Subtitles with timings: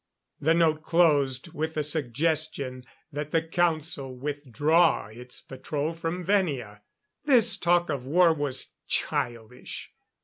[0.39, 6.81] The note closed with the suggestion that the Council withdraw its patrol from Venia.
[7.25, 9.93] This talk of war was childish.